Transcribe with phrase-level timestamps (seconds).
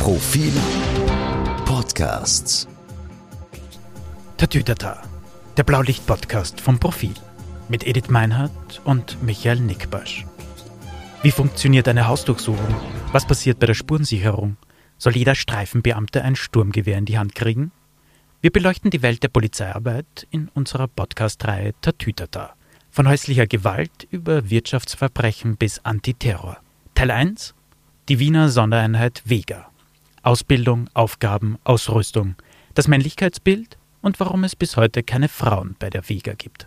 [0.00, 0.54] Profil
[1.66, 2.66] Podcasts.
[4.38, 5.02] Tatütata,
[5.58, 7.12] der Blaulicht-Podcast vom Profil
[7.68, 10.24] mit Edith Meinhardt und Michael Nickbasch.
[11.22, 12.74] Wie funktioniert eine Hausdurchsuchung?
[13.12, 14.56] Was passiert bei der Spurensicherung?
[14.96, 17.70] Soll jeder Streifenbeamte ein Sturmgewehr in die Hand kriegen?
[18.40, 22.54] Wir beleuchten die Welt der Polizeiarbeit in unserer Podcast-Reihe Tatütata.
[22.90, 26.56] Von häuslicher Gewalt über Wirtschaftsverbrechen bis Antiterror.
[26.94, 27.54] Teil 1
[28.08, 29.69] Die Wiener Sondereinheit Vega.
[30.22, 32.34] Ausbildung, Aufgaben, Ausrüstung,
[32.74, 36.66] das Männlichkeitsbild und warum es bis heute keine Frauen bei der Vega gibt.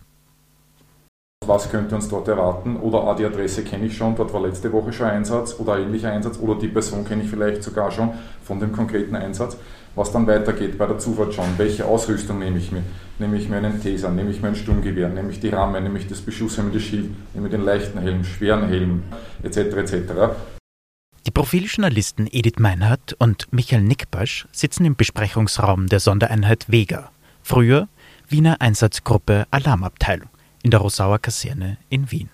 [1.45, 2.77] Was könnte uns dort erwarten?
[2.77, 6.11] Oder ah, die Adresse kenne ich schon, dort war letzte Woche schon Einsatz oder ähnlicher
[6.11, 8.11] Einsatz oder die Person kenne ich vielleicht sogar schon
[8.43, 9.57] von dem konkreten Einsatz.
[9.95, 12.81] Was dann weitergeht bei der Zufahrt schon, welche Ausrüstung nehme ich mir?
[13.19, 15.99] Nehme ich mir einen Taser, nehme ich mir ein Sturmgewehr, nehme ich die Ramme, nehme
[15.99, 19.03] ich das beschusshemmende Schild, nehme ich den leichten Helm, schweren Helm,
[19.43, 19.57] etc.
[19.57, 19.93] etc.
[21.33, 27.09] Profiljournalisten Edith Meinhardt und Michael Nickbasch sitzen im Besprechungsraum der Sondereinheit Vega,
[27.41, 27.87] früher
[28.29, 30.29] Wiener Einsatzgruppe Alarmabteilung
[30.61, 32.29] in der Rosauer Kaserne in Wien.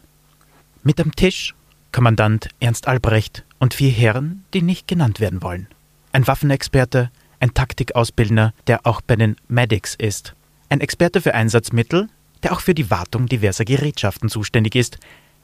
[0.83, 1.55] Mit am Tisch
[1.93, 5.69] Kommandant Ernst Albrecht und vier Herren, die nicht genannt werden wollen.
[6.11, 10.35] Ein Waffenexperte, ein Taktikausbildner, der auch bei den Medics ist,
[10.67, 12.09] ein Experte für Einsatzmittel,
[12.43, 14.97] der auch für die Wartung diverser Gerätschaften zuständig ist,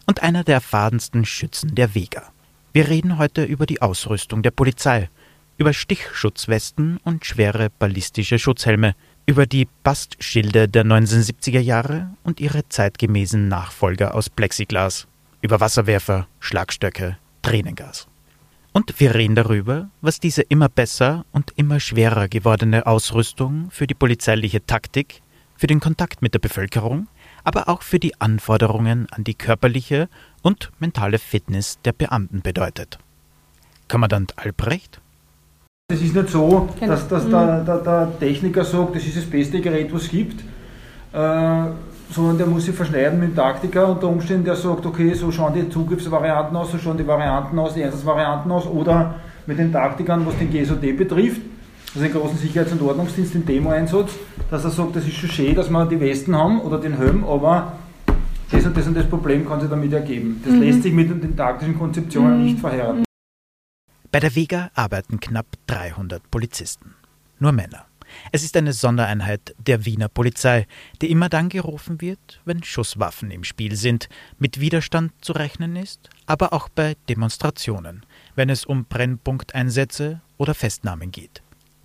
[0.08, 2.35] und einer der erfahrensten Schützen der Vega.
[2.76, 5.10] Wir reden heute über die Ausrüstung der Polizei,
[5.56, 8.96] über Stichschutzwesten und schwere ballistische Schutzhelme,
[9.26, 15.08] über die Bastschilde der 1970er Jahre und ihre zeitgemäßen Nachfolger aus Plexiglas,
[15.40, 18.10] über Wasserwerfer, Schlagstöcke, Tränengas.
[18.74, 23.94] Und wir reden darüber, was diese immer besser und immer schwerer gewordene Ausrüstung für die
[23.94, 25.22] polizeiliche Taktik,
[25.56, 27.08] für den Kontakt mit der Bevölkerung,
[27.46, 30.10] aber auch für die Anforderungen an die körperliche
[30.42, 33.00] und mentale Fitness der Beamten bedeutet.
[33.88, 35.00] Kommandant Albrecht
[35.88, 36.94] es ist nicht so, Genau.
[36.94, 40.42] dass, dass der, der, der Techniker sagt, das ist das beste Gerät, was es gibt,
[41.14, 41.66] äh,
[42.10, 45.54] sondern der muss sich verschneiden mit dem Taktiker unter Umständen, der sagt, okay, so schauen
[45.54, 49.14] die Zugriffsvarianten aus, so schauen die Varianten aus, die Einsatzvarianten aus, oder
[49.46, 51.42] mit den Taktikern, was den GSOD betrifft,
[51.96, 54.12] also den großen Sicherheits- und Ordnungsdienst, den Demo-Einsatz,
[54.52, 57.24] dass er sagt, das ist schon schön, dass wir die Westen haben oder den Helm,
[57.24, 57.78] aber
[58.52, 60.42] das und das und das Problem kann sich damit ergeben.
[60.44, 60.62] Das Mhm.
[60.62, 63.06] lässt sich mit den taktischen Konzeptionen nicht verheiraten.
[64.12, 66.96] Bei der Vega arbeiten knapp 300 Polizisten.
[67.40, 67.86] Nur Männer.
[68.32, 70.68] Es ist eine Sondereinheit der Wiener Polizei,
[71.02, 76.10] die immer dann gerufen wird, wenn Schusswaffen im Spiel sind, mit Widerstand zu rechnen ist,
[76.26, 78.06] aber auch bei Demonstrationen,
[78.36, 81.42] wenn es um Brennpunkteinsätze oder Festnahmen geht.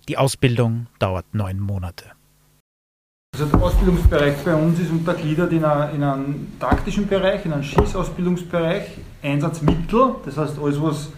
[0.07, 2.05] Die Ausbildung dauert neun Monate.
[3.33, 7.63] Also der Ausbildungsbereich bei uns ist untergliedert in, eine, in einen taktischen Bereich, in einen
[7.63, 8.83] Schießausbildungsbereich,
[9.23, 11.09] Einsatzmittel, das heißt alles, was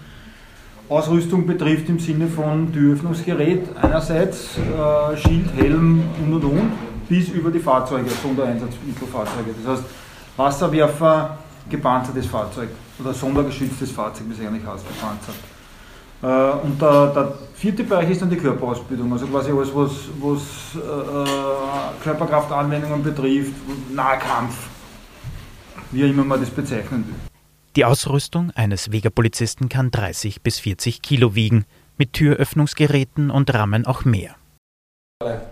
[0.89, 6.71] Ausrüstung betrifft im Sinne von Türöffnungsgerät einerseits, äh, Schild, Helm und und und,
[7.09, 9.55] bis über die Fahrzeuge, Sondereinsatzmittelfahrzeuge.
[9.63, 9.89] Das heißt
[10.37, 11.37] Wasserwerfer,
[11.69, 12.69] gepanzertes Fahrzeug
[12.99, 15.35] oder sondergeschütztes Fahrzeug, wie es eigentlich heißt, gepanzert.
[16.23, 19.91] Äh, Und der, der vierte Bereich ist dann die Körperausbildung, also quasi alles, was,
[20.21, 20.41] was
[20.75, 23.53] äh, Körperkraftanwendungen betrifft,
[23.93, 24.69] Nahkampf,
[25.91, 27.15] wie immer man das bezeichnen will.
[27.75, 31.65] Die Ausrüstung eines Wegerpolizisten kann 30 bis 40 Kilo wiegen,
[31.97, 34.35] mit Türöffnungsgeräten und Rammen auch mehr.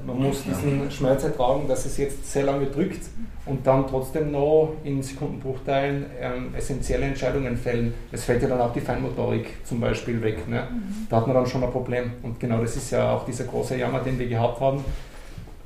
[0.05, 3.05] Man muss diesen Schmerz ertragen, dass es jetzt sehr lange drückt
[3.45, 7.93] und dann trotzdem noch in Sekundenbruchteilen ähm, essentielle Entscheidungen fällen.
[8.11, 10.47] Es fällt ja dann auch die Feinmotorik zum Beispiel weg.
[10.47, 10.67] Ne?
[11.09, 12.11] Da hat man dann schon ein Problem.
[12.23, 14.83] Und genau das ist ja auch dieser große Jammer, den wir gehabt haben.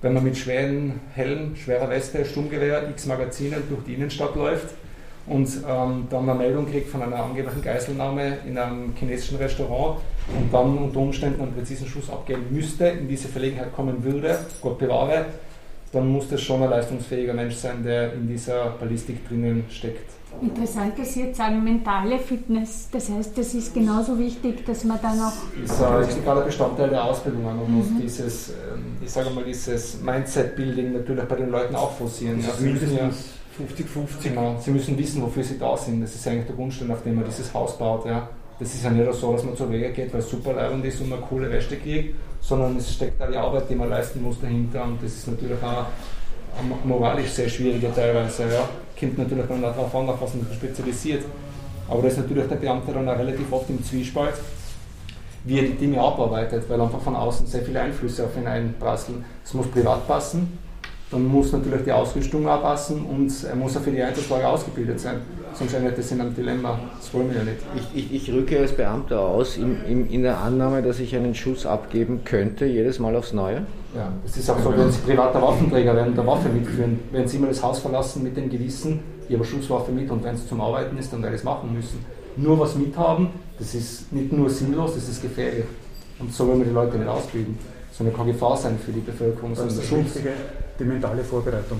[0.01, 4.75] Wenn man mit schweren Helm, schwerer Weste, Sturmgewehr, x Magazinen durch die Innenstadt läuft
[5.25, 9.97] und ähm, dann eine Meldung kriegt von einer angeblichen Geiselnahme in einem chinesischen Restaurant
[10.27, 14.77] und dann unter Umständen einen präzisen Schuss abgeben müsste, in diese Verlegenheit kommen würde, Gott
[14.79, 15.25] bewahre,
[15.91, 20.11] dann muss das schon ein leistungsfähiger Mensch sein, der in dieser Ballistik drinnen steckt.
[20.41, 22.89] Interessant, dass Sie jetzt sagen, mentale Fitness.
[22.91, 25.31] Das heißt, das ist genauso wichtig, dass man dann auch.
[25.63, 27.45] ist ein integraler Bestandteil der Ausbildung.
[27.45, 32.41] Man muss dieses, ähm, ich sage mal, dieses Mindset-Building natürlich bei den Leuten auch forcieren.
[32.41, 33.09] Ja, sie müssen ja
[33.57, 34.23] 50-50.
[34.23, 36.01] Genau, sie müssen wissen, wofür sie da sind.
[36.01, 38.05] Das ist eigentlich der Grundstein, auf dem man dieses Haus baut.
[38.05, 38.27] Ja.
[38.59, 41.01] Das ist ja nicht so, dass man zur Wege geht, weil es super leibend ist
[41.01, 44.39] und man coole Wäsche kriegt, sondern es steckt da die Arbeit, die man leisten muss
[44.39, 45.85] dahinter und das ist natürlich auch
[46.85, 48.43] moralisch sehr schwierige teilweise.
[48.43, 48.69] Ja.
[48.97, 51.23] Kommt natürlich dann auch darauf an, auf was man spezialisiert.
[51.89, 54.35] Aber da ist natürlich der Beamte dann auch relativ oft im Zwiespalt,
[55.43, 59.25] wie er die Dinge abarbeitet, weil einfach von außen sehr viele Einflüsse auf ihn einprasseln.
[59.43, 60.57] Es muss privat passen,
[61.11, 65.21] dann muss natürlich die Ausrüstung anpassen und er muss auch für die Einsatzlage ausgebildet sein.
[65.57, 66.77] Sonst endet das in einem Dilemma.
[66.97, 67.57] Das wollen wir ja nicht.
[67.93, 71.33] Ich, ich, ich rücke als Beamter aus in, in, in, der Annahme, dass ich einen
[71.33, 73.65] Schuss abgeben könnte, jedes Mal aufs Neue.
[73.95, 77.37] Ja, es ist auch so, wenn Sie privater Waffenträger werden, der Waffe mitführen, wenn Sie
[77.37, 78.99] immer das Haus verlassen mit dem Gewissen,
[79.31, 81.99] habe Schusswaffe mit und wenn es zum Arbeiten ist, dann werde ich es machen müssen.
[82.35, 85.65] Nur was mithaben, das ist nicht nur sinnlos, das ist gefährlich.
[86.19, 87.57] Und so wollen wir die Leute nicht ausbilden.
[87.97, 90.19] sondern kann Gefahr sein für die Bevölkerung, sondern das Schutz.
[90.77, 91.79] Die mentale Vorbereitung.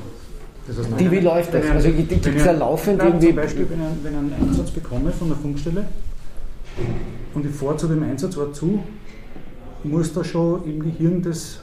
[0.68, 1.70] Das heißt, die, wie läuft das?
[1.70, 3.28] Also die gibt es ja laufend irgendwie.
[3.28, 5.86] Zum Beispiel, wenn ich, wenn ich einen Einsatz bekomme von der Funkstelle
[7.34, 8.84] und ich fahre zu dem Einsatzort zu,
[9.84, 11.60] muss da schon im Gehirn das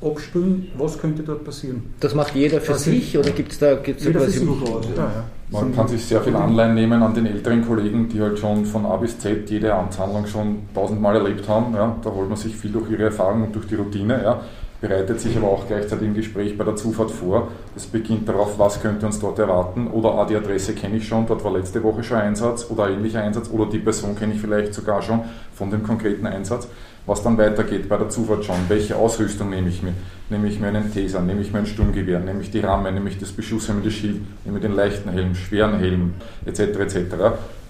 [0.00, 1.82] abspülen, was könnte dort passieren.
[1.98, 4.38] Das macht jeder für sich oder gibt es da gibt's jeder quasi...
[4.38, 4.48] Sich.
[4.96, 5.24] Ja, ja.
[5.50, 8.86] Man kann sich sehr viel Anleihen nehmen an den älteren Kollegen, die halt schon von
[8.86, 11.74] A bis Z jede Amtshandlung schon tausendmal erlebt haben.
[11.74, 11.96] Ja.
[12.02, 14.22] Da holt man sich viel durch ihre Erfahrung und durch die Routine.
[14.22, 14.42] Ja
[14.80, 17.48] bereitet sich aber auch gleichzeitig im Gespräch bei der Zufahrt vor.
[17.74, 21.26] Das beginnt darauf, was könnte uns dort erwarten oder ah, die Adresse kenne ich schon,
[21.26, 24.74] dort war letzte Woche schon Einsatz oder ähnlicher Einsatz oder die Person kenne ich vielleicht
[24.74, 25.20] sogar schon
[25.54, 26.68] von dem konkreten Einsatz.
[27.06, 29.94] Was dann weitergeht bei der Zufahrt schon, welche Ausrüstung nehme ich mir?
[30.28, 33.08] Nehme ich mir einen Taser, nehme ich mir ein Sturmgewehr, nehme ich die Ramme, nehme
[33.08, 36.14] ich das beschusshemmende Schild, nehme ich den leichten Helm, schweren Helm,
[36.44, 36.60] etc.
[36.60, 36.98] etc.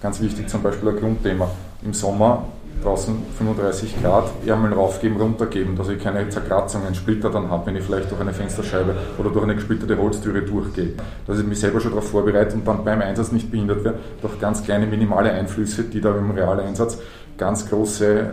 [0.01, 1.49] Ganz wichtig zum Beispiel ein Grundthema.
[1.83, 2.49] Im Sommer
[2.83, 7.83] draußen 35 Grad, Ärmel raufgeben, runtergeben, dass ich keine Zerkratzungen, Splitter dann habe, wenn ich
[7.83, 10.93] vielleicht durch eine Fensterscheibe oder durch eine gesplitterte Holztüre durchgehe.
[11.27, 14.39] Dass ich mich selber schon darauf vorbereite und dann beim Einsatz nicht behindert werde durch
[14.39, 16.99] ganz kleine minimale Einflüsse, die da im Realeinsatz
[17.37, 18.31] ganz große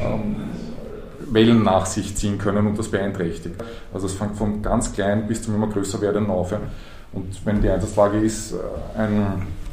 [0.00, 0.36] ähm,
[1.30, 3.56] Wellen nach sich ziehen können und das beeinträchtigt.
[3.92, 6.54] Also es fängt von ganz klein bis zum immer größer werden auf.
[7.12, 8.56] Und wenn die Einsatzlage ist, äh,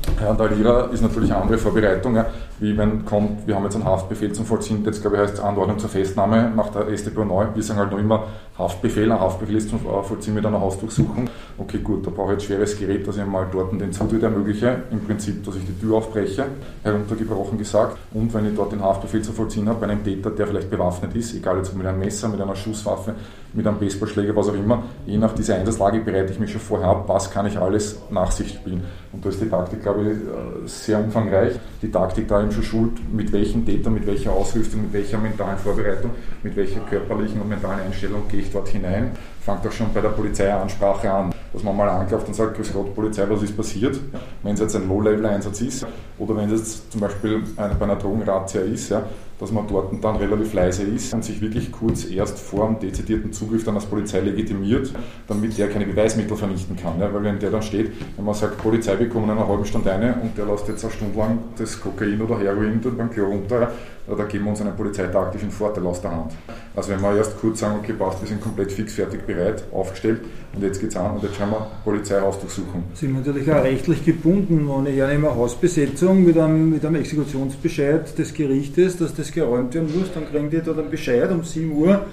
[0.07, 2.25] ein Randalierer ist natürlich eine andere Vorbereitung, ja,
[2.59, 5.79] wie wenn kommt, wir haben jetzt einen Haftbefehl zum Vollziehen, jetzt glaube ich heißt Anordnung
[5.79, 8.23] zur Festnahme nach der StPO neu, wir sagen halt noch immer
[8.57, 11.27] Haftbefehl, ein Haftbefehl ist zum Vollziehen mit einer Hausdurchsuchung.
[11.57, 14.83] Okay, gut, da brauche ich jetzt schweres Gerät, dass ich mal dort den Zutritt ermögliche,
[14.91, 16.45] im Prinzip, dass ich die Tür aufbreche,
[16.83, 20.45] heruntergebrochen gesagt, und wenn ich dort den Haftbefehl zu vollziehen habe, bei einem Täter, der
[20.45, 23.15] vielleicht bewaffnet ist, egal jetzt mit einem Messer, mit einer Schusswaffe,
[23.53, 26.89] mit einem Baseballschläger, was auch immer, je nach dieser Einsatzlage bereite ich mich schon vorher
[26.89, 28.83] ab, was kann ich alles nach sich spielen.
[29.11, 31.53] Und da ist die Taktik, glaube ich, äh, sehr umfangreich.
[31.81, 35.57] Die Taktik da eben schon schuld, mit welchen Tätern, mit welcher Ausrüstung, mit welcher mentalen
[35.57, 36.11] Vorbereitung,
[36.41, 39.11] mit welcher körperlichen und mentalen Einstellung gehe ich dort hinein.
[39.45, 42.95] Fängt auch schon bei der Polizeiansprache an, dass man mal anklopft und sagt, Grüß Gott,
[42.95, 43.99] Polizei, was ist passiert?
[44.41, 45.85] Wenn es jetzt ein Low-Level-Einsatz ist
[46.17, 49.03] oder wenn es jetzt zum Beispiel eine, bei einer Drogenrazzia ist, ja,
[49.39, 53.33] dass man dort dann relativ leise ist und sich wirklich kurz erst vor dem dezidierten
[53.33, 54.93] Zugriff dann als Polizei legitimiert,
[55.27, 56.97] damit der keine Beweismittel vernichten kann.
[57.01, 59.65] Ja, weil wenn der dann steht, wenn man sagt, Polizei, wir kommen in einer halben
[59.65, 63.25] Stunde eine und der lässt jetzt eine Stunde lang das Kokain oder Heroin beim Klo
[63.25, 63.71] runter,
[64.07, 66.31] da geben wir uns einen polizeitaktischen Vorteil aus der Hand.
[66.75, 70.21] Also wenn wir erst kurz sagen, okay, passt, wir sind komplett fix, fertig, bereit, aufgestellt
[70.55, 72.83] und jetzt geht's an und jetzt schauen wir Polizeihausdurchsuchung.
[72.93, 78.33] Sind natürlich auch rechtlich gebunden, wenn ich eine Hausbesetzung mit einem, mit einem Exekutionsbescheid des
[78.33, 82.05] Gerichtes, dass das geräumt werden muss, dann kriegen die dort einen Bescheid um 7 Uhr,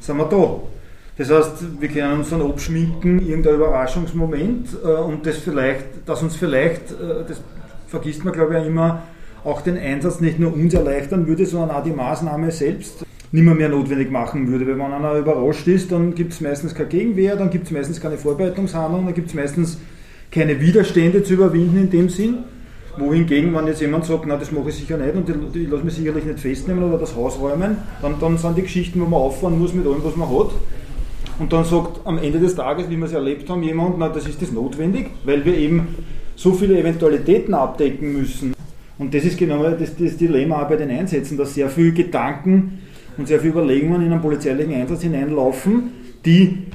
[0.00, 0.60] sind wir da.
[1.18, 6.36] Das heißt, wir können uns dann abschminken, irgendein Überraschungsmoment äh, und das vielleicht, dass uns
[6.36, 7.40] vielleicht, äh, das
[7.86, 9.02] vergisst man glaube ich auch immer,
[9.44, 13.68] auch den Einsatz nicht nur uns erleichtern würde, sondern auch die Maßnahme selbst nicht mehr,
[13.70, 14.66] notwendig machen würde.
[14.66, 18.18] Wenn einer überrascht ist, dann gibt es meistens keine Gegenwehr, dann gibt es meistens keine
[18.18, 19.78] Vorbereitungshandlung, dann gibt es meistens
[20.30, 22.38] keine Widerstände zu überwinden in dem Sinn.
[22.98, 25.94] Wohingegen, wenn jetzt jemand sagt, na das mache ich sicher nicht und ich, lasse mich
[25.94, 29.58] sicherlich nicht festnehmen oder das Haus räumen, dann, dann sind die Geschichten, wo man auffahren
[29.58, 30.50] muss mit allem, was man hat.
[31.38, 34.28] Und dann sagt am Ende des Tages, wie wir es erlebt haben, jemand, na das
[34.28, 35.88] ist das notwendig, weil wir eben
[36.36, 38.52] so viele Eventualitäten abdecken müssen.
[38.98, 42.80] Und das ist genau das, das Dilemma bei den Einsätzen, dass sehr viele Gedanken
[43.18, 45.92] und sehr viele Überlegungen in einen polizeilichen Einsatz hineinlaufen,
[46.24, 46.66] die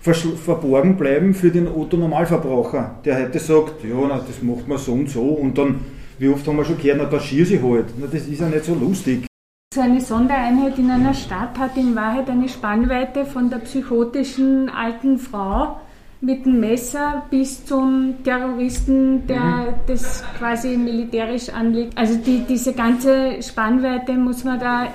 [0.00, 5.10] verborgen bleiben für den Otto-Normalverbraucher, der heute sagt, ja, na, das macht man so und
[5.10, 5.80] so und dann,
[6.18, 7.86] wie oft haben wir schon gehört, na, da schier sie halt.
[7.98, 9.26] Na, das ist ja nicht so lustig.
[9.72, 15.18] So eine Sondereinheit in einer Stadt hat in Wahrheit eine Spannweite von der psychotischen alten
[15.18, 15.76] Frau
[16.20, 19.74] mit dem Messer bis zum Terroristen, der mhm.
[19.86, 21.96] das quasi militärisch anlegt.
[21.96, 24.88] Also die, diese ganze Spannweite muss man da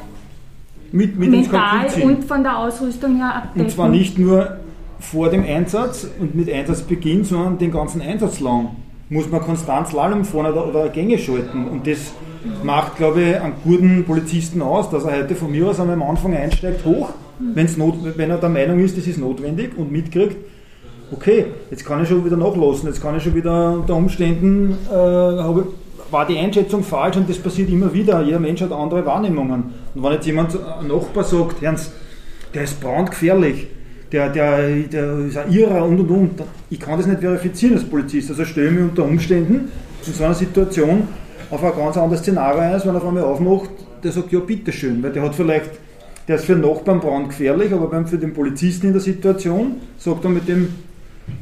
[0.95, 3.61] mit, mit mental und von der Ausrüstung her abdecken.
[3.61, 4.57] Und zwar nicht nur
[4.99, 8.69] vor dem Einsatz und mit Einsatzbeginn, sondern den ganzen Einsatz lang
[9.09, 11.67] muss man konstant Slalom fahren oder, oder Gänge schalten.
[11.67, 12.13] Und das
[12.63, 16.33] macht, glaube ich, einen guten Polizisten aus, dass er heute von mir aus am Anfang
[16.35, 17.09] einsteigt, hoch,
[17.39, 20.37] wenn's not, wenn er der Meinung ist, das ist notwendig und mitkriegt,
[21.11, 24.93] okay, jetzt kann ich schon wieder nachlassen, jetzt kann ich schon wieder unter Umständen, äh,
[24.93, 25.67] habe,
[26.11, 28.21] war die Einschätzung falsch und das passiert immer wieder.
[28.21, 29.63] Jeder Mensch hat andere Wahrnehmungen.
[29.93, 31.91] Und wenn jetzt jemand, ein Nachbar sagt, Ernst,
[32.53, 33.67] der ist brandgefährlich,
[34.11, 36.43] der, der, der ist ein Irrer und und und.
[36.69, 38.29] Ich kann das nicht verifizieren als Polizist.
[38.29, 39.71] Also stelle ich mich unter Umständen
[40.05, 41.07] in so einer Situation
[41.49, 43.71] auf ein ganz anderes Szenario ein, als wenn er auf einmal aufmacht,
[44.03, 45.71] der sagt, ja bitteschön, weil der hat vielleicht,
[46.27, 50.29] der ist für den Nachbarn brandgefährlich, aber für den Polizisten in der Situation sagt er
[50.29, 50.69] mit dem,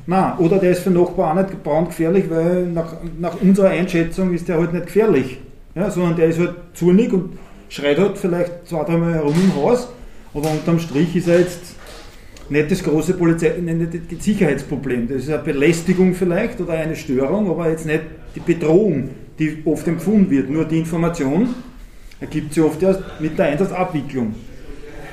[0.06, 4.34] na, oder der ist für den Nachbarn auch nicht brandgefährlich, weil nach, nach unserer Einschätzung
[4.34, 5.40] ist der halt nicht gefährlich,
[5.76, 7.38] ja, sondern der ist halt zornig und
[7.70, 9.88] schreit halt vielleicht zwei, dreimal herum im Haus,
[10.34, 11.76] aber unterm Strich ist er jetzt
[12.50, 15.08] nicht das große Polizei, nicht das Sicherheitsproblem.
[15.08, 18.02] Das ist eine Belästigung vielleicht oder eine Störung, aber jetzt nicht
[18.36, 19.10] die Bedrohung,
[19.40, 20.50] die oft empfunden wird.
[20.50, 21.50] Nur die Information
[22.20, 24.36] ergibt sich oft erst mit der Einsatzabwicklung.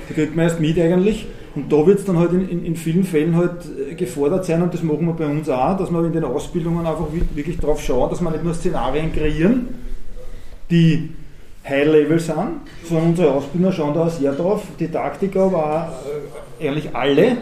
[0.08, 1.26] Die kriegt man erst mit eigentlich.
[1.54, 4.62] Und da wird es dann halt in, in, in, vielen Fällen halt äh, gefordert sein,
[4.62, 7.82] und das machen wir bei uns auch, dass wir in den Ausbildungen einfach wirklich darauf
[7.82, 9.68] schauen, dass wir nicht nur Szenarien kreieren,
[10.70, 11.10] die
[11.68, 15.92] High-Level sind, sondern unsere Ausbilder schauen da sehr drauf, die Taktiker war
[16.60, 17.38] äh, eigentlich alle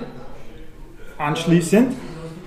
[1.19, 1.93] anschließend,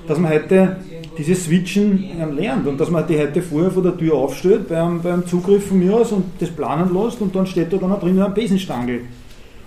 [0.08, 0.77] dass man heute
[1.18, 2.03] dieses Switchen
[2.36, 5.77] lernt und dass man die heute vorher vor der Tür aufstellt beim, beim Zugriff von
[5.77, 9.01] mir aus und das planen lässt und dann steht da dann drin ein Besenstangel.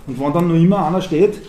[0.07, 1.39] Und wenn dann noch immer einer steht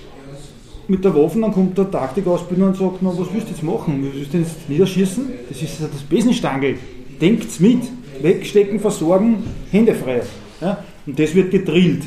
[0.89, 4.09] mit der Waffe, dann kommt der Taktikausbilder und sagt, na, was willst du jetzt machen?
[4.13, 5.31] Willst du jetzt niederschießen?
[5.49, 6.77] Das ist das Besenstangel.
[7.21, 7.83] Denkt's mit.
[8.23, 10.23] Wegstecken, versorgen, Hände frei.
[10.61, 10.83] Ja?
[11.07, 12.05] Und das wird gedrillt,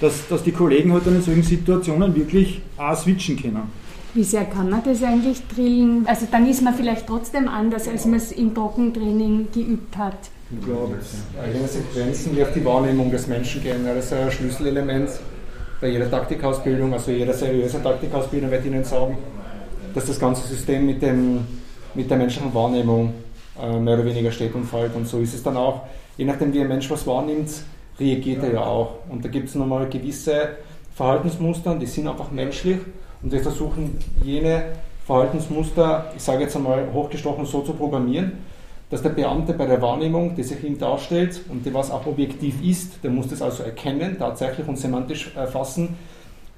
[0.00, 3.62] dass, dass die Kollegen halt dann in solchen Situationen wirklich auch switchen können.
[4.14, 6.06] Wie sehr kann man das eigentlich drillen?
[6.06, 10.16] Also dann ist man vielleicht trotzdem anders, als man es im Trockentraining geübt hat.
[10.58, 10.94] Ich glaube,
[11.42, 15.10] eigene Sequenzen, die auf die Wahrnehmung des Menschen gehen, das ist ein Schlüsselelement
[15.80, 19.18] bei jeder Taktikausbildung, also jeder seriöse Taktikausbildung wird Ihnen sagen,
[19.94, 21.46] dass das ganze System mit, dem,
[21.94, 23.14] mit der menschlichen Wahrnehmung
[23.60, 24.94] äh, mehr oder weniger steht und fällt.
[24.94, 25.82] Und so ist es dann auch
[26.16, 27.50] je nachdem wie ein Mensch was wahrnimmt,
[27.98, 28.98] reagiert er ja auch.
[29.08, 30.56] Und da gibt es nochmal gewisse
[30.94, 32.78] Verhaltensmuster, die sind einfach menschlich
[33.22, 34.64] und wir versuchen jene
[35.06, 38.32] Verhaltensmuster, ich sage jetzt einmal hochgestochen, so zu programmieren,
[38.90, 42.62] dass der Beamte bei der Wahrnehmung, die sich ihm darstellt und die was auch objektiv
[42.62, 45.96] ist, der muss das also erkennen, tatsächlich und semantisch erfassen,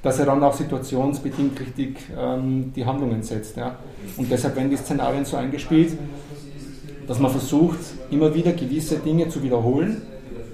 [0.02, 3.56] dass er dann auch situationsbedingt richtig ähm, die Handlungen setzt.
[3.56, 3.76] Ja.
[4.16, 5.98] Und deshalb werden die Szenarien so eingespielt,
[7.06, 7.78] dass man versucht,
[8.10, 10.02] immer wieder gewisse Dinge zu wiederholen,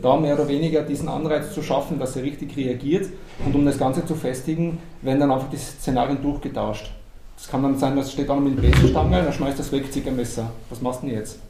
[0.00, 3.08] da mehr oder weniger diesen Anreiz zu schaffen, dass er richtig reagiert
[3.44, 6.92] und um das Ganze zu festigen, werden dann einfach die Szenarien durchgetauscht.
[7.36, 10.06] Es kann dann sein, dass steht dann mit dem Besenstange, dann schmeißt das weg, zieht
[10.06, 10.50] ein Messer.
[10.70, 11.40] Was machst du denn jetzt?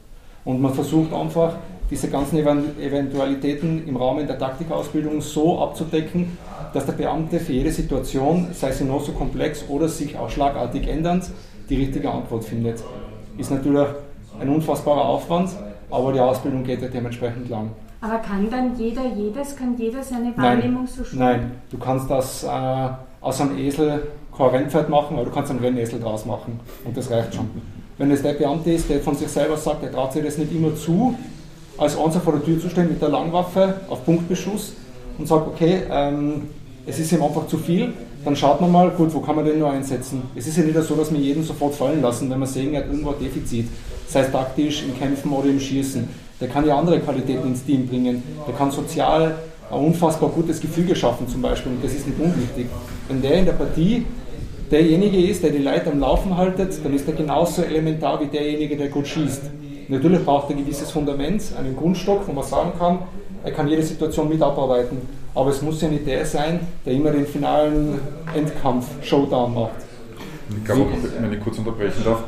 [0.45, 1.55] Und man versucht einfach,
[1.89, 6.37] diese ganzen Eventualitäten im Rahmen der Taktikausbildung so abzudecken,
[6.73, 10.87] dass der Beamte für jede Situation, sei sie noch so komplex oder sich auch schlagartig
[10.87, 11.29] ändernd,
[11.69, 12.83] die richtige Antwort findet.
[13.37, 13.87] Ist natürlich
[14.39, 15.49] ein unfassbarer Aufwand,
[15.91, 17.71] aber die Ausbildung geht ja dementsprechend lang.
[18.01, 20.87] Aber kann dann jeder jedes, kann jeder seine Wahrnehmung Nein.
[20.87, 21.19] so schulen?
[21.19, 22.47] Nein, du kannst das äh,
[23.21, 27.09] aus einem Esel kein Rennpferd machen, aber du kannst einen Rennesel draus machen und das
[27.09, 27.49] reicht schon.
[27.97, 30.51] Wenn es der Beamte ist, der von sich selber sagt, er traut sich das nicht
[30.51, 31.15] immer zu,
[31.77, 34.73] als Einser vor der Tür zu stehen mit der Langwaffe auf Punktbeschuss
[35.17, 36.43] und sagt, okay, ähm,
[36.85, 39.59] es ist ihm einfach zu viel, dann schaut man mal, gut, wo kann man den
[39.59, 40.23] nur einsetzen?
[40.35, 42.81] Es ist ja nicht so, dass wir jeden sofort fallen lassen, wenn wir sehen, er
[42.81, 43.67] hat irgendwo ein Defizit
[44.07, 46.07] sei es taktisch im Kämpfen oder im Schießen.
[46.39, 48.23] Der kann ja andere Qualitäten ins Team bringen.
[48.47, 49.35] Der kann sozial
[49.71, 52.67] ein unfassbar gutes Gefüge schaffen zum Beispiel und das ist nicht unwichtig.
[53.07, 54.05] Wenn der in der Partie
[54.71, 58.77] derjenige ist, der die Leute am Laufen haltet, dann ist er genauso elementar wie derjenige,
[58.77, 59.43] der gut schießt.
[59.87, 62.99] Natürlich braucht er ein gewisses Fundament, einen Grundstock, wo man sagen kann,
[63.43, 64.97] er kann jede Situation mit abarbeiten.
[65.35, 67.99] Aber es muss ja nicht der sein, der immer den finalen
[68.33, 69.71] Endkampf, Showdown macht.
[70.49, 70.85] Ich glaube,
[71.19, 72.23] wenn ich kurz unterbrechen darf,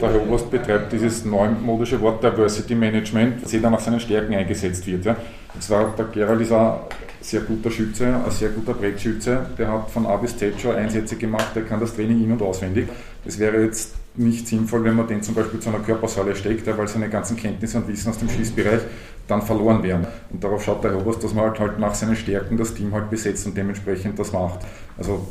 [0.00, 4.86] der Herr Oberst betreibt dieses neumodische Wort Diversity Management, das jeder nach seinen Stärken eingesetzt
[4.86, 5.04] wird.
[5.04, 5.16] Ja.
[5.54, 6.74] Und zwar, der Gerald ist ein
[7.20, 11.16] sehr guter Schütze, ein sehr guter Brettschütze, der hat von A bis Z schon Einsätze
[11.16, 12.88] gemacht, der kann das Training in- und auswendig.
[13.24, 16.88] Es wäre jetzt nicht sinnvoll, wenn man den zum Beispiel zu einer Körpersäule steckt, weil
[16.88, 18.80] seine ganzen Kenntnisse und Wissen aus dem Schießbereich
[19.28, 20.06] dann verloren wären.
[20.30, 23.10] Und darauf schaut der Oberst, dass man halt, halt nach seinen Stärken das Team halt
[23.10, 24.60] besetzt und dementsprechend das macht.
[24.96, 25.26] Also,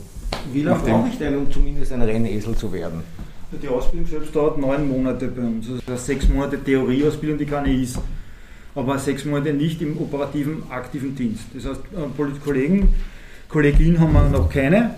[0.51, 3.03] Wie lange brauche ich denn, um zumindest ein Rennesel zu werden?
[3.51, 5.69] Die Ausbildung selbst dauert neun Monate bei uns.
[5.69, 7.99] Also das ist sechs Monate Theorieausbildung, die keine ist.
[8.73, 11.43] Aber sechs Monate nicht im operativen, aktiven Dienst.
[11.53, 12.93] Das heißt, äh, Kollegen,
[13.47, 14.95] Kollegin haben wir noch keine.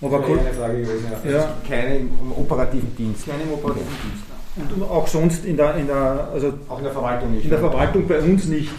[0.00, 1.06] Aber das eine Frage gewesen.
[1.24, 1.30] Ja.
[1.30, 1.54] ja.
[1.68, 3.26] Keine im operativen Dienst.
[3.26, 4.24] Keine im operativen Dienst.
[4.56, 7.44] Und auch sonst in der, in der, also auch in der Verwaltung nicht.
[7.44, 8.70] In der Verwaltung bei uns nicht.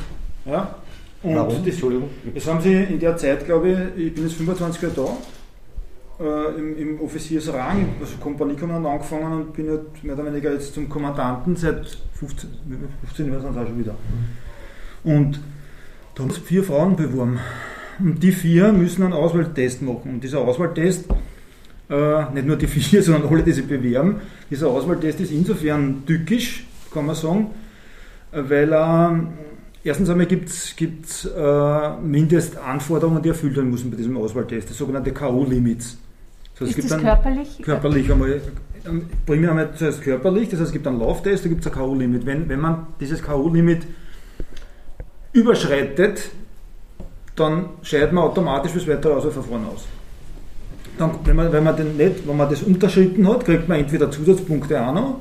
[0.46, 0.76] Ja?
[1.24, 1.50] Und Warum?
[1.50, 2.10] Das, Entschuldigung.
[2.34, 5.08] Das haben sie in der Zeit, glaube ich, ich bin jetzt 25 Jahre da,
[6.20, 10.88] äh, im, im Offiziersrang, also Kompaniekommandant angefangen und bin halt mehr oder weniger jetzt zum
[10.88, 12.50] Kommandanten seit 15,
[13.06, 13.96] 15 Jahren sind schon wieder.
[15.04, 15.40] Und
[16.16, 17.40] da haben sie vier Frauen beworben.
[18.00, 20.16] Und die vier müssen einen Auswahltest machen.
[20.16, 21.06] Und dieser Auswahltest
[21.90, 24.22] äh, nicht nur die vier, sondern alle, die sich bewerben.
[24.50, 27.52] Dieser Auswahltest ist insofern tückisch, kann man sagen,
[28.32, 34.70] weil äh, erstens einmal gibt es äh, Mindestanforderungen, die erfüllt werden müssen bei diesem Auswahltest,
[34.70, 35.98] das sogenannte K.O.-Limits.
[36.58, 37.62] Das heißt, ist das körperlich?
[37.62, 38.42] Körperlich einmal.
[38.88, 41.74] Ähm, primär einmal zuerst körperlich, das heißt, es gibt einen Lauftest, da gibt es ein
[41.74, 42.26] K.O.-Limit.
[42.26, 43.82] Wenn, wenn man dieses K.O.-Limit
[45.34, 46.30] überschreitet,
[47.36, 49.86] dann scheidet man automatisch fürs weitere Auswahlverfahren aus.
[50.98, 54.10] Dann, wenn, man, wenn, man den nicht, wenn man das unterschritten hat, kriegt man entweder
[54.10, 55.20] Zusatzpunkte auch noch,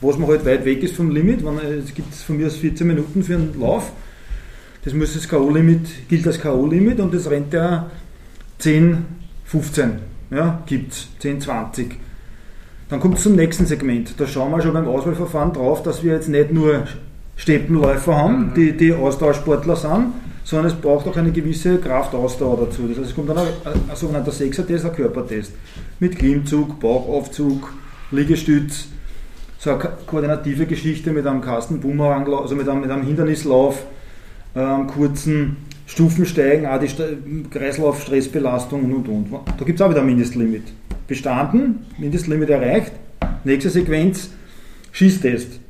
[0.00, 1.44] was man halt weit weg ist vom Limit.
[1.44, 3.92] Wenn, es gibt von mir aus 14 Minuten für einen Lauf.
[4.84, 7.90] Das muss das K.O.-Limit, gilt als K.O.-Limit und das rennt ja
[8.58, 9.04] 10,
[9.44, 10.11] 15.
[10.32, 11.96] Ja, gibt es 10, 20.
[12.88, 14.14] Dann kommt es zum nächsten Segment.
[14.18, 16.84] Da schauen wir schon beim Auswahlverfahren drauf, dass wir jetzt nicht nur
[17.36, 18.54] Steppenläufer haben, mhm.
[18.54, 20.12] die, die Austauschsportler sind,
[20.44, 22.88] sondern es braucht auch eine gewisse Kraftausdauer dazu.
[22.88, 25.52] Das heißt, es kommt dann ein, ein sogenannter Sechser-Test, ein Körpertest.
[26.00, 27.72] Mit Klimmzug, Bauchaufzug,
[28.10, 28.88] Liegestütz,
[29.58, 33.84] so eine koordinative Geschichte mit einem Kastenbumerang, also mit einem, mit einem Hindernislauf,
[34.54, 35.56] ähm, kurzen
[35.92, 36.88] Stufensteigen, auch die
[37.50, 39.30] Kreislauf, Stressbelastung und und und.
[39.30, 40.62] Da gibt es auch wieder ein Mindestlimit.
[41.06, 42.92] Bestanden, Mindestlimit erreicht.
[43.44, 44.30] Nächste Sequenz,
[44.92, 45.60] Schießtest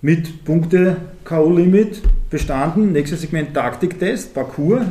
[0.00, 2.92] mit Punkte K.O.-Limit bestanden.
[2.92, 4.86] Nächstes Segment Taktiktest, Parcours,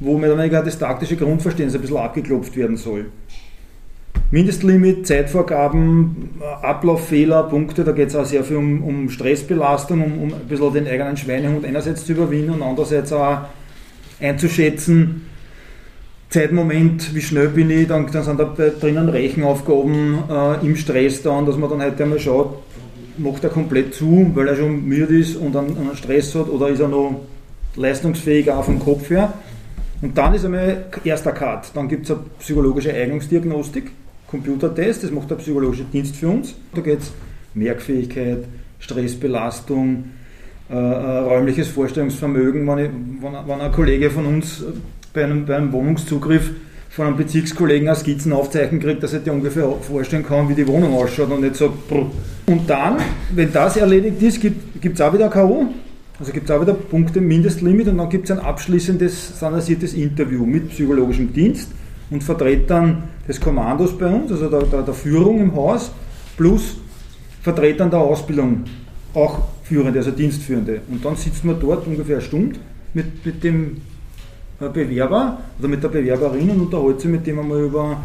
[0.00, 3.12] wo mir dann das taktische Grundverständnis ein bisschen abgeklopft werden soll.
[4.30, 10.34] Mindestlimit, Zeitvorgaben, Ablauffehler, Punkte, da geht es auch sehr viel um, um Stressbelastung, um, um,
[10.34, 13.42] ein bisschen den eigenen Schweinehund einerseits zu überwinden und andererseits auch
[14.20, 15.26] einzuschätzen,
[16.32, 21.44] Zeitmoment, wie schnell bin ich, dann, dann sind da drinnen Rechenaufgaben äh, im Stress dann,
[21.44, 22.56] dass man dann heute einmal schaut,
[23.18, 26.68] macht er komplett zu, weil er schon müde ist und einen, einen Stress hat oder
[26.68, 27.20] ist er noch
[27.76, 29.34] leistungsfähig auch vom Kopf her.
[30.00, 31.70] Und dann ist einmal erster Cut.
[31.74, 33.92] Dann gibt es eine psychologische Eignungsdiagnostik,
[34.32, 36.54] Computertest, das macht der psychologische Dienst für uns.
[36.74, 37.12] Da geht es
[37.52, 38.44] Merkfähigkeit,
[38.78, 40.04] Stressbelastung,
[40.70, 42.66] äh, äh, räumliches Vorstellungsvermögen.
[42.66, 44.64] Wenn, ich, wenn, wenn, ein Kollege von uns
[45.12, 46.50] bei einem, bei einem Wohnungszugriff
[46.88, 50.66] von einem Bezirkskollegen eine Skizzen aufzeichnen kriegt, dass er dir ungefähr vorstellen kann, wie die
[50.66, 51.70] Wohnung ausschaut und nicht so.
[51.88, 52.10] Brr.
[52.46, 52.96] Und dann,
[53.34, 55.66] wenn das erledigt ist, gibt es auch wieder K.O.
[56.18, 60.46] Also gibt es auch wieder Punkte Mindestlimit und dann gibt es ein abschließendes standardisiertes Interview
[60.46, 61.68] mit psychologischem Dienst
[62.10, 65.90] und Vertretern des Kommandos bei uns, also der, der, der Führung im Haus,
[66.36, 66.76] plus
[67.42, 68.64] Vertretern der Ausbildung,
[69.14, 70.80] auch Führende, also Dienstführende.
[70.88, 72.58] Und dann sitzt man dort ungefähr eine Stunde
[72.94, 73.80] mit, mit dem
[74.58, 77.98] Bewerber oder mit der Bewerberin und unterhält sich mit dem einmal über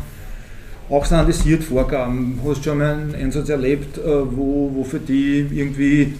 [0.90, 2.40] auch standardisiert Vorgaben.
[2.46, 6.14] Hast du schon mal einen Einsatz erlebt, äh, wo, wo für die irgendwie,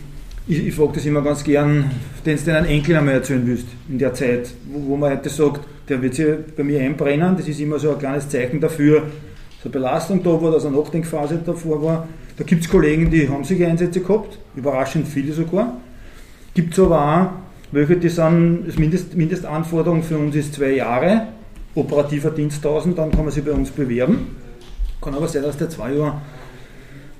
[0.48, 1.92] ich, ich frage das immer ganz gern,
[2.26, 5.62] den du deinen Enkel einmal erzählen willst in der Zeit, wo, wo man heute sagt,
[5.90, 9.66] der wird sich bei mir einbrennen, das ist immer so ein kleines Zeichen dafür, dass
[9.66, 12.08] eine Belastung da war, dass eine Nachdenkphase davor war.
[12.38, 15.80] Da gibt es Kollegen, die haben solche Einsätze gehabt, überraschend viele sogar.
[16.54, 21.28] Gibt es aber auch welche die sind, das Mindest, Mindestanforderung für uns ist zwei Jahre,
[21.76, 24.38] operativer Dienst 1000, dann kann man sich bei uns bewerben.
[25.02, 26.22] Kann aber sein, dass der zwei Jahre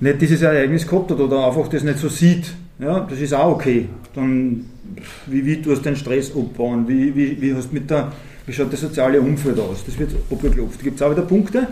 [0.00, 2.54] nicht dieses Ereignis gehabt hat oder einfach das nicht so sieht.
[2.78, 3.88] Ja, das ist auch okay.
[4.14, 4.66] Dann,
[5.26, 6.86] wie, wie tust du den Stress abbauen?
[6.86, 8.12] Wie, wie, wie, hast mit der,
[8.46, 9.84] wie schaut das soziale Umfeld aus?
[9.84, 10.80] Das wird abgeklopft.
[10.80, 11.66] Da gibt es auch wieder Punkte.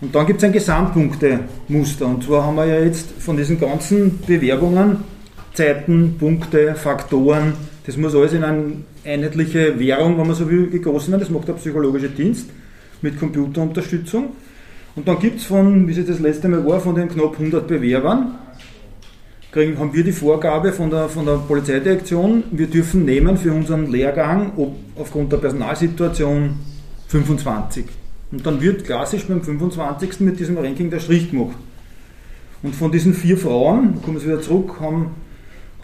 [0.00, 2.06] Und dann gibt es ein Gesamtpunktemuster.
[2.06, 4.98] Und zwar haben wir ja jetzt von diesen ganzen Bewerbungen
[5.54, 7.54] Zeiten, Punkte, Faktoren,
[7.86, 8.72] das muss alles in eine
[9.04, 11.20] einheitliche Währung, wenn man so will, gegossen werden.
[11.20, 12.50] Das macht der psychologische Dienst
[13.02, 14.30] mit Computerunterstützung.
[14.96, 17.66] Und dann gibt es von, wie es das letzte Mal war, von den knapp 100
[17.66, 18.34] Bewerbern,
[19.54, 23.90] kriegen, haben wir die Vorgabe von der, von der Polizeidirektion, wir dürfen nehmen für unseren
[23.90, 26.56] Lehrgang ob, aufgrund der Personalsituation
[27.06, 27.84] 25.
[28.32, 30.20] Und dann wird klassisch beim 25.
[30.20, 31.56] mit diesem Ranking der Strich gemacht.
[32.64, 35.10] Und von diesen vier Frauen, kommen wir wieder zurück, haben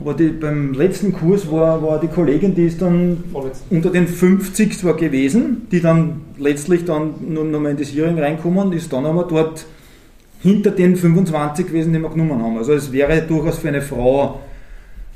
[0.00, 3.22] aber die, beim letzten Kurs war, war die Kollegin, die ist dann
[3.68, 8.18] unter den 50 zwar gewesen, die dann letztlich dann nur noch mal in das Hearing
[8.18, 9.66] reinkommen, ist dann aber dort
[10.42, 12.58] hinter den 25 gewesen, die wir genommen haben.
[12.58, 14.40] Also es wäre durchaus für eine Frau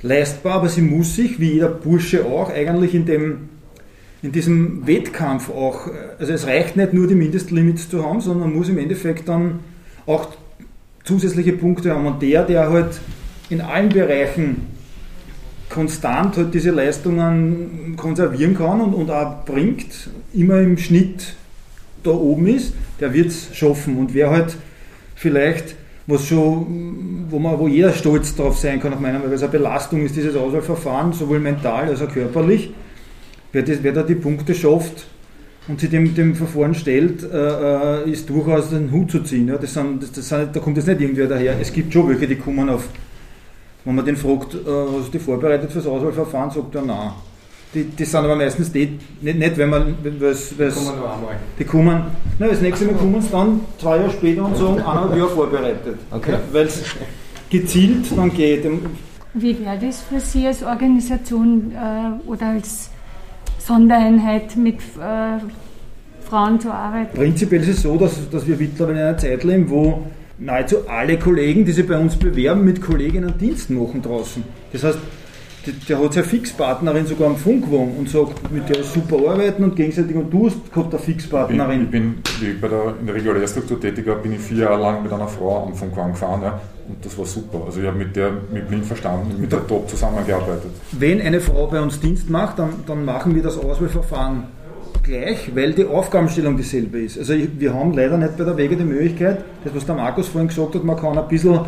[0.02, 3.48] leistbar, aber sie muss sich, wie jeder Bursche auch, eigentlich in dem
[4.24, 5.86] in diesem Wettkampf auch,
[6.18, 9.60] also es reicht nicht nur die Mindestlimits zu haben, sondern man muss im Endeffekt dann
[10.06, 10.28] auch
[11.04, 12.06] zusätzliche Punkte haben.
[12.06, 13.00] Und der, der halt
[13.50, 14.68] in allen Bereichen
[15.68, 21.34] konstant halt diese Leistungen konservieren kann und, und auch bringt, immer im Schnitt
[22.02, 23.98] da oben ist, der wird es schaffen.
[23.98, 24.56] Und wer halt
[25.24, 25.74] vielleicht,
[26.06, 29.42] was schon, wo, man, wo jeder stolz drauf sein kann, nach meiner Meinung, weil es
[29.42, 32.72] eine Belastung ist, dieses Auswahlverfahren, sowohl mental als auch körperlich,
[33.52, 35.06] wer, das, wer da die Punkte schafft,
[35.66, 39.48] und sich dem, dem Verfahren stellt, äh, äh, ist durchaus den Hut zu ziehen.
[39.48, 39.56] Ja.
[39.56, 41.58] Das sind, das, das sind, da kommt jetzt nicht irgendwer daher.
[41.58, 42.86] Es gibt schon welche, die kommen auf,
[43.86, 47.12] wenn man den fragt, äh, was ist die vorbereitet fürs Auswahlverfahren, sagt er nein.
[47.74, 51.36] Die, die sind aber meistens die, nicht, nicht wenn man, weil's, weil's, Kommen nur einmal.
[51.58, 52.02] die kommen,
[52.38, 55.98] na, das nächste Mal kommen sie dann zwei Jahre später und sagen, eineinhalb Jahre vorbereitet.
[56.10, 56.34] Okay.
[56.52, 56.82] Weil es
[57.50, 58.64] gezielt dann geht.
[59.34, 62.90] Wie wäre das für Sie als Organisation äh, oder als
[63.58, 65.40] Sondereinheit mit äh,
[66.28, 67.16] Frauen zu arbeiten?
[67.16, 70.06] Prinzipiell ist es so, dass, dass wir mittlerweile in einer Zeit leben, wo
[70.38, 74.44] nahezu alle Kollegen, die sich bei uns bewerben, mit Kolleginnen Dienst machen draußen.
[74.72, 74.98] Das heißt,
[75.88, 79.76] der, hat seine Fixpartnerin sogar am Funkwagen und sagt, mit der ist super arbeiten und
[79.76, 81.82] gegenseitig und du hast gehabt eine Fixpartnerin.
[81.82, 84.80] ich bin wie ich bei der, in der Regulärstruktur tätig war, bin ich vier Jahre
[84.80, 87.62] lang mit einer Frau am Funkwagen gefahren ja, und das war super.
[87.66, 90.70] Also ich habe mit der mit blind verstanden, mit der top zusammengearbeitet.
[90.92, 94.44] Wenn eine Frau bei uns Dienst macht, dann, dann machen wir das Auswahlverfahren
[95.02, 97.18] gleich, weil die Aufgabenstellung dieselbe ist.
[97.18, 100.28] Also ich, wir haben leider nicht bei der Wege die Möglichkeit, das was der Markus
[100.28, 101.60] vorhin gesagt hat, man kann ein bisschen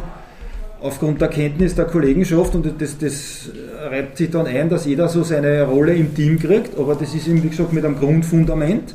[0.80, 3.50] aufgrund der Kenntnis der Kollegenschaft und das, das
[3.86, 7.28] reibt sich dann ein, dass jeder so seine Rolle im Team kriegt, aber das ist
[7.28, 8.94] eben wie gesagt mit einem Grundfundament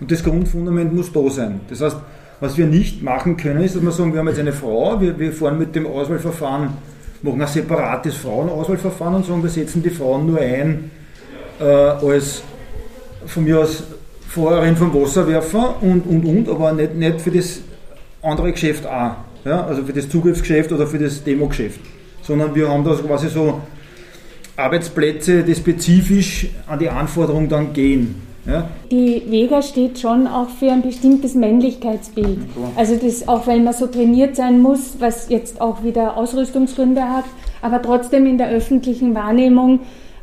[0.00, 1.60] und das Grundfundament muss da sein.
[1.68, 1.96] Das heißt,
[2.40, 5.18] was wir nicht machen können, ist, dass wir sagen, wir haben jetzt eine Frau, wir,
[5.18, 6.70] wir fahren mit dem Auswahlverfahren,
[7.22, 10.90] machen ein separates Frauenauswahlverfahren und sagen, wir setzen die Frauen nur ein
[11.60, 12.42] äh, als
[13.26, 13.84] von mir aus
[14.28, 17.60] Fahrerin vom Wasserwerfer und, und, und, aber nicht, nicht für das
[18.22, 19.16] andere Geschäft auch.
[19.44, 19.66] Ja?
[19.66, 21.80] Also für das Zugriffsgeschäft oder für das Demogeschäft.
[22.22, 23.60] Sondern wir haben da quasi so
[24.56, 28.14] Arbeitsplätze, die spezifisch an die Anforderungen dann gehen.
[28.46, 28.68] Ja?
[28.90, 32.38] Die Vega steht schon auch für ein bestimmtes Männlichkeitsbild.
[32.76, 37.24] Also das, auch weil man so trainiert sein muss, was jetzt auch wieder Ausrüstungsgründe hat,
[37.60, 39.80] aber trotzdem in der öffentlichen Wahrnehmung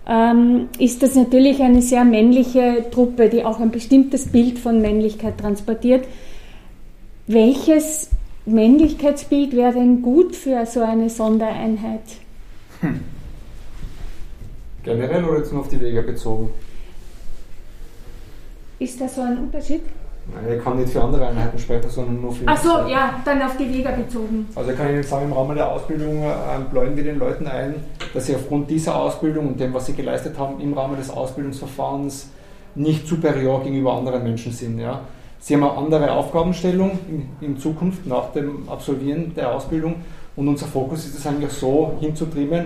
[0.08, 5.38] ähm, ist das natürlich eine sehr männliche Truppe, die auch ein bestimmtes Bild von Männlichkeit
[5.38, 6.06] transportiert.
[7.28, 8.10] Welches
[8.46, 12.02] Männlichkeitsbild wäre denn gut für so eine Sondereinheit?
[14.84, 16.52] Generell oder jetzt nur auf die Wege bezogen?
[18.80, 19.82] Ist da so ein Unterschied?
[20.34, 23.42] Nein, Ich kann nicht für andere Einheiten sprechen, sondern nur für Ach so, ja, dann
[23.42, 24.48] auf die Vega bezogen.
[24.56, 27.76] Also ich kann Ihnen sagen, im Rahmen der Ausbildung ähm, bläuen wir den Leuten ein,
[28.14, 32.30] dass sie aufgrund dieser Ausbildung und dem, was sie geleistet haben, im Rahmen des Ausbildungsverfahrens
[32.76, 34.80] nicht superior gegenüber anderen Menschen sind.
[34.80, 35.02] Ja.
[35.40, 39.96] Sie haben eine andere Aufgabenstellung in, in Zukunft nach dem Absolvieren der Ausbildung
[40.36, 42.66] und unser Fokus ist es eigentlich so hinzutrimmen.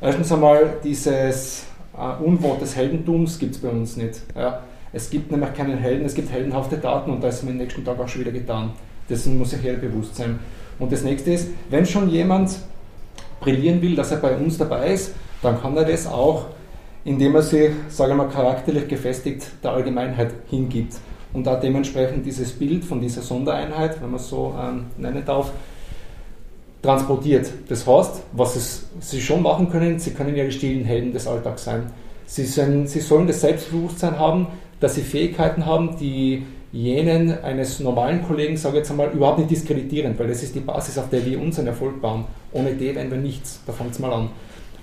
[0.00, 4.20] Erstens einmal dieses äh, Unwort des Heldentums gibt es bei uns nicht.
[4.34, 4.62] Ja.
[4.92, 7.84] Es gibt nämlich keinen Helden, es gibt heldenhafte Taten und da ist mir am nächsten
[7.84, 8.72] Tag auch schon wieder getan.
[9.08, 10.38] Dessen muss sich jeder bewusst sein.
[10.78, 12.58] Und das nächste ist, wenn schon jemand
[13.40, 16.46] brillieren will, dass er bei uns dabei ist, dann kann er das auch,
[17.04, 20.94] indem er sich, sagen wir mal, charakterlich gefestigt der Allgemeinheit hingibt
[21.32, 25.52] und da dementsprechend dieses Bild von dieser Sondereinheit, wenn man es so ähm, nennen darf,
[26.86, 27.50] transportiert.
[27.68, 31.26] Das heißt, was es, Sie schon machen können, Sie können ja die stillen Helden des
[31.26, 31.90] Alltags sein.
[32.26, 34.46] Sie, sind, Sie sollen das Selbstbewusstsein haben,
[34.80, 39.50] dass Sie Fähigkeiten haben, die jenen eines normalen Kollegen, sage ich jetzt einmal, überhaupt nicht
[39.50, 42.24] diskreditieren, weil das ist die Basis, auf der wir unseren Erfolg bauen.
[42.52, 44.28] Ohne die wären wir nichts, da fängt es mal an.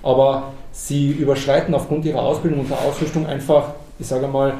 [0.02, 4.54] Aber sie überschreiten aufgrund ihrer Ausbildung und der Ausrüstung einfach, ich sage mal,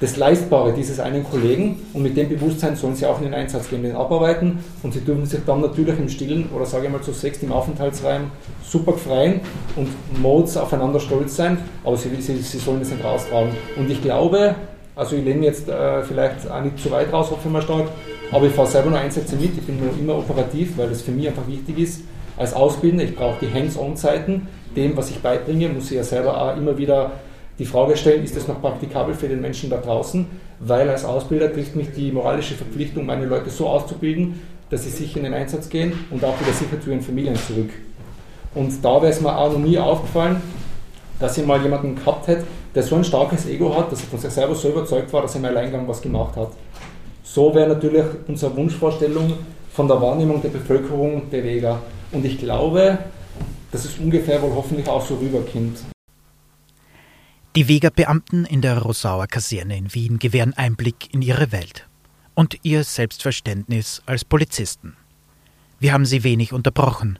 [0.00, 3.70] das Leistbare dieses einen Kollegen und mit dem Bewusstsein sollen sie auch in den Einsatz
[3.70, 7.00] gehen, den abarbeiten und sie dürfen sich dann natürlich im Stillen oder sage ich mal
[7.00, 8.30] zu sechst im Aufenthaltsraum
[8.62, 9.40] super freien
[9.74, 9.88] und
[10.20, 13.52] Modes aufeinander stolz sein, aber sie, sie, sie sollen das nicht raustragen.
[13.76, 14.54] Und ich glaube,
[14.94, 17.86] also ich lehne jetzt äh, vielleicht auch nicht zu weit raus, hoffe ich mal stark,
[18.30, 21.12] aber ich fahre selber noch Einsätze mit, ich bin nur immer operativ, weil das für
[21.12, 22.02] mich einfach wichtig ist.
[22.36, 26.54] Als Ausbildner, ich brauche die Hands-on-Zeiten, dem, was ich beibringe, muss ich ja selber auch
[26.54, 27.12] immer wieder
[27.58, 30.26] die Frage stellen, ist das noch praktikabel für den Menschen da draußen?
[30.60, 34.40] Weil als Ausbilder trifft mich die moralische Verpflichtung, meine Leute so auszubilden,
[34.70, 37.70] dass sie sicher in den Einsatz gehen und auch wieder sicher zu ihren Familien zurück.
[38.54, 40.40] Und da wäre es mir auch noch nie aufgefallen,
[41.18, 44.18] dass ich mal jemanden gehabt hätte, der so ein starkes Ego hat, dass er von
[44.18, 46.50] sich selber so überzeugt war, dass er im Alleingang was gemacht hat.
[47.22, 49.32] So wäre natürlich unsere Wunschvorstellung
[49.72, 51.78] von der Wahrnehmung der Bevölkerung der Vega.
[52.12, 52.98] Und ich glaube,
[53.72, 55.95] dass es ungefähr wohl hoffentlich auch so rüberkommt.
[57.56, 61.88] Die Vega-Beamten in der Rosauer Kaserne in Wien gewähren Einblick in ihre Welt
[62.34, 64.94] und ihr Selbstverständnis als Polizisten.
[65.80, 67.18] Wir haben sie wenig unterbrochen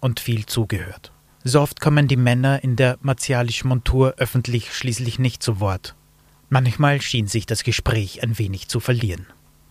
[0.00, 1.10] und viel zugehört.
[1.42, 5.96] So oft kommen die Männer in der martialischen Montur öffentlich schließlich nicht zu Wort.
[6.50, 9.26] Manchmal schien sich das Gespräch ein wenig zu verlieren.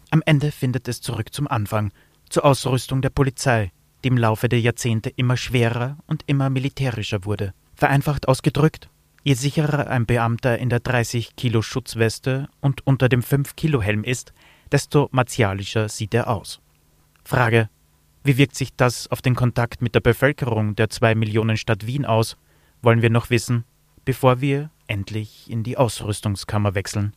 [0.10, 1.92] Am Ende findet es zurück zum Anfang,
[2.28, 3.72] zur Ausrüstung der Polizei,
[4.04, 7.54] die im Laufe der Jahrzehnte immer schwerer und immer militärischer wurde.
[7.76, 8.90] Vereinfacht ausgedrückt,
[9.28, 14.06] Je sicherer ein Beamter in der 30 Kilo Schutzweste und unter dem 5 Kilo Helm
[14.06, 14.32] ist,
[14.72, 16.62] desto martialischer sieht er aus.
[17.26, 17.68] Frage:
[18.24, 22.06] Wie wirkt sich das auf den Kontakt mit der Bevölkerung der 2 Millionen Stadt Wien
[22.06, 22.38] aus?
[22.82, 23.66] Wollen wir noch wissen,
[24.06, 27.12] bevor wir endlich in die Ausrüstungskammer wechseln.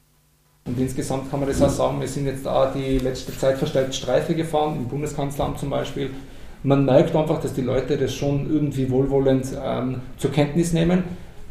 [0.64, 3.94] Und insgesamt kann man das auch sagen, wir sind jetzt auch die letzte Zeit verstärkt
[3.94, 6.10] Streife gefahren, im Bundeskanzleramt zum Beispiel.
[6.64, 11.04] Man merkt einfach, dass die Leute das schon irgendwie wohlwollend ähm, zur Kenntnis nehmen.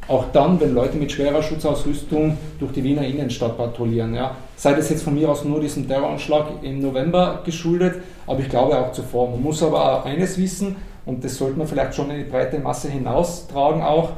[0.10, 4.16] Auch dann, wenn Leute mit schwerer Schutzausrüstung durch die Wiener Innenstadt patrouillieren.
[4.16, 4.36] Ja.
[4.56, 8.76] Sei das jetzt von mir aus nur diesem Terroranschlag im November geschuldet, aber ich glaube
[8.78, 9.30] auch zuvor.
[9.30, 12.90] Man muss aber eines wissen, und das sollte man vielleicht schon in die breite Masse
[12.90, 14.14] hinaustragen auch,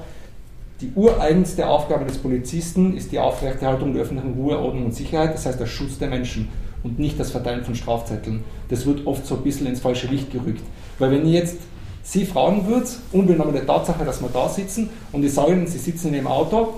[0.79, 5.45] die ureigenste Aufgabe des Polizisten ist die Aufrechterhaltung der öffentlichen Ruhe, Ordnung und Sicherheit, das
[5.45, 6.47] heißt der Schutz der Menschen
[6.83, 8.43] und nicht das Verteilen von Strafzetteln.
[8.69, 10.63] Das wird oft so ein bisschen ins falsche Licht gerückt.
[10.97, 11.57] Weil wenn ihr jetzt
[12.03, 16.09] Sie fragen würdet, unbenommen Tatsache, dass wir da sitzen und ich sage Ihnen, Sie sitzen
[16.09, 16.75] in Ihrem Auto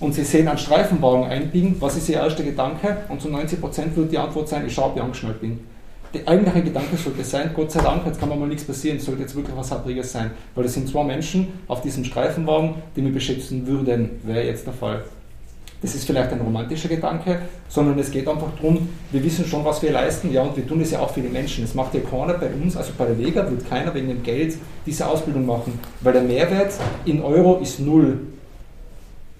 [0.00, 2.98] und Sie sehen einen Streifenwagen einbiegen, was ist Ihr erster Gedanke?
[3.08, 5.60] Und zu 90% wird die Antwort sein, ich schaue, wie angeschnallt bin
[6.14, 9.04] der eigentliche Gedanke sollte sein, Gott sei Dank, jetzt kann mir mal nichts passieren, es
[9.04, 10.30] sollte jetzt wirklich was Hartriges sein.
[10.54, 14.74] Weil es sind zwei Menschen auf diesem Streifenwagen, die mich beschäftigen würden, wäre jetzt der
[14.74, 15.04] Fall.
[15.82, 19.82] Das ist vielleicht ein romantischer Gedanke, sondern es geht einfach darum, wir wissen schon, was
[19.82, 21.64] wir leisten, ja, und wir tun es ja auch für die Menschen.
[21.64, 24.56] Es macht ja keiner bei uns, also bei der Vega wird keiner wegen dem Geld
[24.86, 26.72] diese Ausbildung machen, weil der Mehrwert
[27.04, 28.20] in Euro ist null.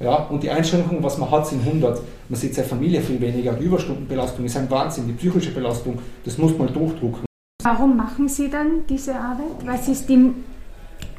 [0.01, 2.01] Ja, und die Einschränkungen, was man hat, sind 100.
[2.29, 3.53] Man sieht seine Familie viel weniger.
[3.53, 7.25] Die Überstundenbelastung ist ein Wahnsinn, die psychische Belastung, das muss man durchdrucken.
[7.63, 9.65] Warum machen Sie dann diese Arbeit?
[9.65, 10.33] Was ist die,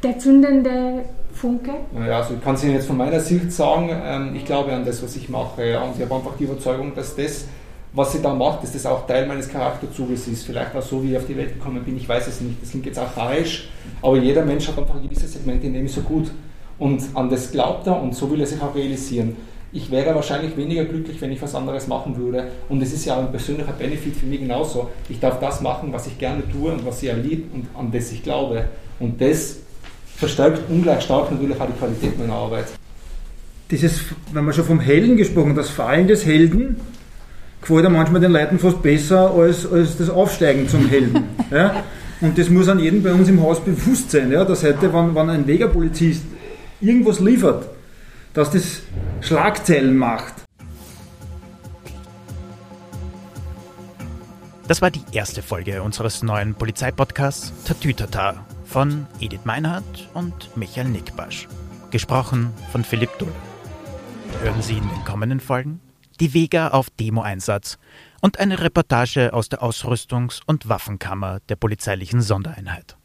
[0.03, 1.71] der zündende Funke?
[2.07, 4.85] Ja, also ich kann es Ihnen jetzt von meiner Sicht sagen, ähm, ich glaube an
[4.85, 5.79] das, was ich mache.
[5.79, 7.45] Und ich habe einfach die Überzeugung, dass das,
[7.91, 10.45] was ich da mache, dass das auch Teil meines Charakterzuges ist.
[10.45, 12.61] Vielleicht auch so, wie ich auf die Welt gekommen bin, ich weiß es nicht.
[12.61, 13.69] Das klingt jetzt archaisch,
[14.01, 16.31] aber jeder Mensch hat einfach ein gewisses Segment, in dem ich so gut
[16.79, 19.35] und an das glaubt er und so will er sich auch realisieren.
[19.71, 22.49] Ich wäre wahrscheinlich weniger glücklich, wenn ich was anderes machen würde.
[22.69, 24.89] Und es ist ja ein persönlicher Benefit für mich genauso.
[25.09, 28.11] Ich darf das machen, was ich gerne tue und was ich erliebe und an das
[28.11, 28.65] ich glaube.
[28.99, 29.57] Und das
[30.23, 32.65] verstärkt ungleich stark natürlich auch die Qualität meiner Arbeit.
[33.69, 33.99] Dieses,
[34.31, 36.77] wenn man schon vom Helden gesprochen, das Fallen des Helden
[37.59, 41.23] gefällt ja manchmal den Leuten fast besser als, als das Aufsteigen zum Helden.
[41.51, 41.83] ja?
[42.21, 44.45] Und das muss an jedem bei uns im Haus bewusst sein, ja?
[44.45, 46.23] dass heute, wenn, wenn ein Wegerpolizist
[46.79, 47.65] irgendwas liefert,
[48.33, 48.79] dass das
[49.19, 50.33] Schlagzeilen macht.
[54.67, 61.47] Das war die erste Folge unseres neuen Polizeipodcasts Tatütata von Edith Meinhardt und Michael Nickbasch.
[61.91, 63.31] Gesprochen von Philipp Dull.
[64.41, 65.79] Hören Sie in den kommenden Folgen
[66.19, 67.77] die Vega auf Demo-Einsatz
[68.21, 72.97] und eine Reportage aus der Ausrüstungs- und Waffenkammer der polizeilichen Sondereinheit.